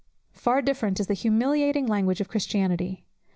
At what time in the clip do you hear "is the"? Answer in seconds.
0.99-1.13